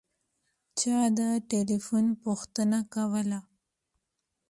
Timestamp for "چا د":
0.79-1.19